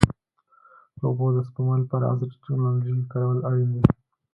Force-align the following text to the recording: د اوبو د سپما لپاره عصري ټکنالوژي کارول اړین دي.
د 0.97 0.99
اوبو 1.07 1.25
د 1.33 1.37
سپما 1.47 1.75
لپاره 1.83 2.05
عصري 2.11 2.27
ټکنالوژي 2.33 2.95
کارول 3.11 3.39
اړین 3.49 3.69
دي. 3.75 3.83